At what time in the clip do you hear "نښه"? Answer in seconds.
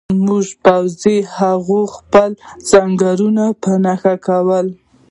3.83-4.15